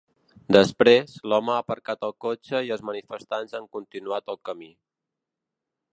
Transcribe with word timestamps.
Després, 0.55 1.11
l’home 1.33 1.51
ha 1.55 1.57
aparcat 1.63 2.07
el 2.09 2.15
cotxe 2.25 2.63
i 2.69 2.73
els 2.77 2.85
manifestants 2.91 3.57
han 3.59 3.69
continuat 3.79 4.35
el 4.37 4.45
camí. 4.51 4.75